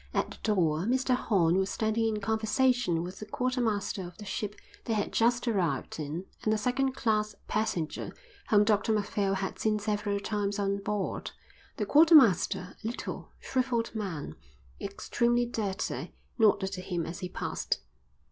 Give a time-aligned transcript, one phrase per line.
[0.15, 4.55] At the door Mr Horn was standing in conversation with the quartermaster of the ship
[4.85, 8.11] they had just arrived in and a second class passenger
[8.49, 11.29] whom Dr Macphail had seen several times on board.
[11.77, 14.33] The quartermaster, a little, shrivelled man,
[14.81, 17.79] extremely dirty, nodded to him as he passed.